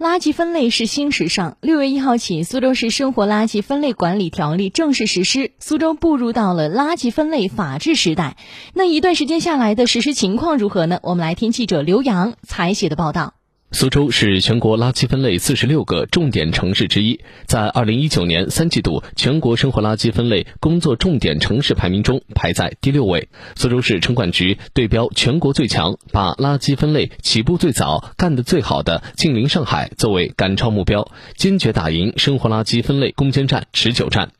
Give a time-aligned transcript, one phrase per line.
[0.00, 1.58] 垃圾分类是新时尚。
[1.60, 8.38] 六月一号起，苏州市生活垃圾分类管理条例正式实施，苏州步入到了垃圾分类法治时代。
[8.72, 11.00] 那一段时间下来的实施情况如何呢？
[11.02, 13.34] 我们来听记者刘洋采写的报道。
[13.72, 23.28] 苏州是全国垃圾分类四十六个重点城市之一，在二零一九年三季度全国生活垃圾分类工作重点城市排名中排在第六位。
[23.54, 34.32] 苏州市城管局对标全国最强，把垃圾分类起步最早、干得最好的近邻上海作为赶超目标，坚决打赢生活垃圾分类攻坚战、持久战。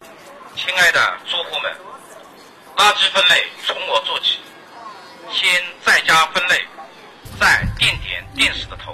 [0.57, 0.99] 亲爱的
[1.31, 1.73] 住户们，
[2.77, 4.39] 垃圾分类从我做起，
[5.31, 5.49] 先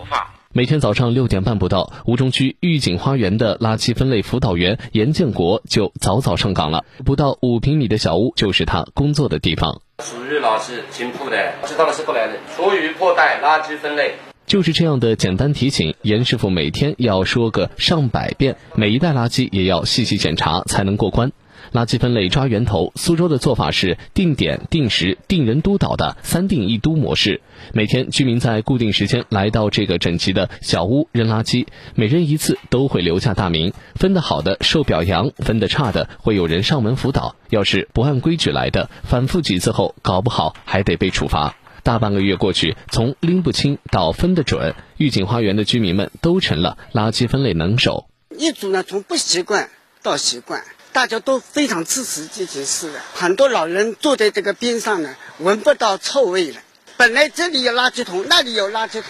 [0.08, 0.26] 放。
[0.52, 6.84] 每天早上六点半不到，吴中区御景花园的垃圾分类辅导员严建国就早早上岗了。
[7.04, 9.82] 不到五平米的小屋就是他工作的地方。
[10.02, 12.38] 属于垃圾进铺的，知道的是不来的。
[12.54, 14.14] 厨余破袋垃圾分类。
[14.46, 21.32] 就是这样的简单提醒，严师傅每天要说个上百遍，每一袋垃圾也要细细检查才能过关。
[21.72, 27.40] 垃圾分类抓源头，苏州的做法是定点、定时、定人督导的“三定一督”模式。
[27.72, 37.36] 每天居民在固定时间来到这个整齐的小屋扔垃圾，每人一次都会留下大名，分得好的受表扬，分得差的会有人上门辅导。
[37.50, 41.56] 要是不按规矩来的，反复几次后，搞不好还得被处罚。
[41.82, 48.08] 大半个月过去，从拎不清到分得准，御景花园的居民们都成了垃圾分类能手。
[48.36, 49.70] 一组呢，从不习惯
[50.02, 50.62] 到习惯。
[50.96, 56.56] 大家都非常支持这件事的，很多老人坐在这个边上呢，闻不到臭味了。
[56.96, 59.04] 本来这里有垃圾桶，那里有垃圾桶，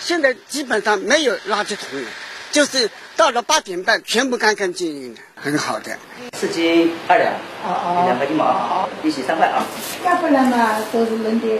[0.00, 2.08] 现在基本上没有垃圾桶了，
[2.50, 5.96] 就是到了八点半，全部干干净净的，很好的。
[6.36, 7.32] 四斤二两，
[8.04, 9.64] 两块一毛，一起三块啊。
[10.04, 11.50] 要不然嘛，都是扔掉。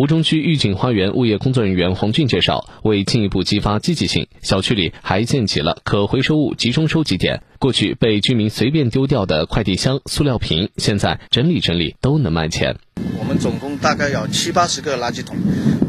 [0.00, 7.42] 吴中区御景花园物业工作人员黄俊介绍，为进一步激发积极性，小区里还建起了可回收物集中收集点。
[7.58, 12.78] 过去被居民随便丢掉的快递箱、塑料瓶，现在整理整理都能卖钱。
[13.18, 15.36] 我们总共大概有七八十个垃圾桶，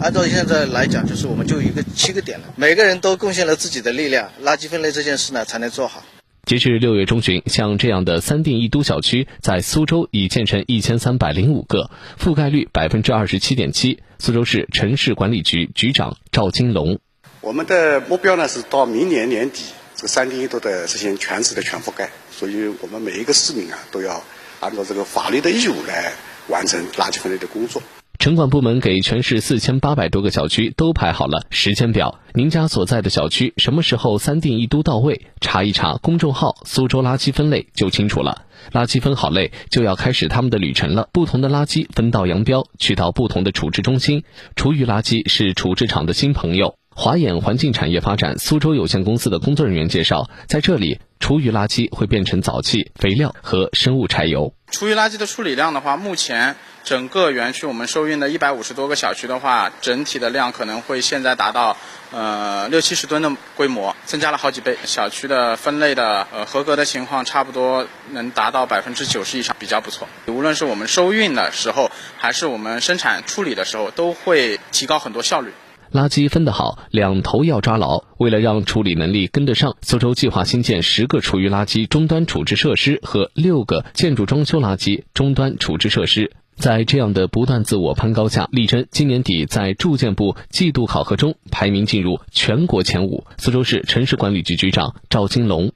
[0.01, 2.47] 按照现在来讲，就是我们就一个七个点了。
[2.57, 6.03] 每个人都贡献了自己的力量，垃圾分类这件事呢才能做好。
[6.43, 13.99] 截至六月中旬，像这样的“三定一都”小区在苏州已建成一千三百零五个，覆盖率百分之二十七点七。
[14.17, 16.99] 苏州市城市管理局局长赵金龙
[17.41, 19.63] ：“我们的目标呢是到明年年底，
[19.95, 22.09] 这个‘三定一都’的实现全市的全覆盖。
[22.31, 24.23] 所以我们每一个市民啊，都要
[24.59, 26.11] 按照这个法律的义务来
[26.47, 27.81] 完成垃圾分类的工作。”
[28.21, 32.19] 城管部门给全市四千八百多个小区都排好了时间表。
[32.35, 35.25] 您家所在的小区什么时候三定一督到位？
[35.39, 38.45] 查一查公众号“苏州垃圾分类”就清楚了。
[38.73, 41.09] 垃圾分好类，就要开始他们的旅程了。
[41.11, 44.23] 不同的垃圾分道扬镳，去到不同的处置中心。
[44.55, 46.75] 厨余垃圾是处置厂的新朋友。
[46.93, 54.53] 华衍环境产业发展苏州有限公司的工作人员介绍，在这里，厨余垃圾会变成沼气、肥料和生物柴油。
[54.69, 56.55] 厨余垃圾的处理量的话，目前。
[56.83, 61.77] 整个园区我们收运的一百五十多个小区的话，整体的量可能会现在达到
[62.11, 64.77] 呃六七十吨的规模，增加了好几倍。
[64.83, 70.07] 小区的分类的呃合格的情况，差不多能达到百分之九十以上，比较不错。
[70.25, 75.51] 无论是我们收运的时候，还是我们生产处理的时候，都会提高很多效率。
[75.93, 78.05] 垃圾分得好，两头要抓牢。
[78.17, 86.31] 为了让处理能力跟得上，苏州计划新建十个厨余垃圾终端处置设施和六个建筑装修垃圾终端处置设施。
[86.61, 93.25] 在这样的不断自我攀高下，力争今年底在住建部季度考核中排名进入全国前五。
[93.39, 95.73] 苏州市城市管理局局长赵金龙：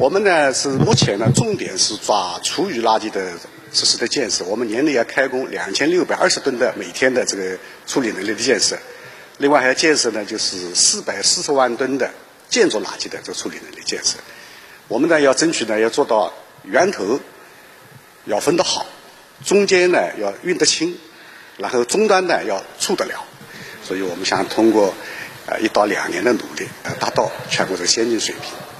[0.00, 3.34] 我们呢是目前呢重点是抓厨余垃圾的
[3.72, 7.56] 设施的建设，我们年内要开工两千六百二十吨的每天的这个
[7.86, 8.76] 处理能力的建设，
[9.38, 12.10] 另外还要建设呢就是四百四十万吨的
[12.48, 14.18] 建筑垃圾的这个处理能力建设。
[14.88, 16.32] 我们呢要争取呢要做到
[16.64, 17.20] 源头
[18.24, 18.84] 要分得好。
[19.44, 20.96] 中间呢要运得清，
[21.58, 23.24] 然后终端呢要处得了，
[23.84, 24.94] 所以我们想通过
[25.46, 28.75] 呃一到两年的努力，呃达到全国的先进水平。